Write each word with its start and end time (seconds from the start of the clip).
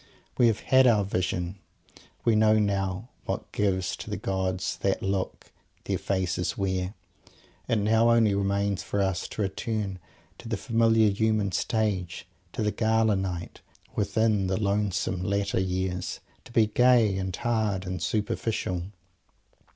We 0.35 0.47
have 0.47 0.61
had 0.61 0.87
our 0.87 1.03
Vision. 1.05 1.59
We 2.25 2.35
know 2.35 2.57
now 2.57 3.09
what 3.25 3.51
gives 3.51 3.95
to 3.97 4.09
the 4.09 4.17
gods 4.17 4.77
"that 4.77 5.03
look" 5.03 5.51
their 5.83 5.99
faces 5.99 6.57
wear. 6.57 6.95
It 7.67 7.75
now 7.75 8.09
only 8.09 8.33
remains 8.33 8.81
for 8.81 8.99
us 8.99 9.27
to 9.27 9.43
return 9.43 9.99
to 10.39 10.49
the 10.49 10.57
familiar 10.57 11.11
human 11.11 11.51
Stage; 11.51 12.27
to 12.53 12.63
the 12.63 12.71
"Gala 12.71 13.15
Night, 13.15 13.61
within 13.95 14.47
the 14.47 14.57
lonesome 14.59 15.21
latter 15.21 15.59
years," 15.59 16.19
and 16.47 16.51
be 16.51 16.65
gay, 16.65 17.15
and 17.19 17.35
"hard," 17.35 17.85
and 17.85 18.01
"superficial"! 18.01 18.85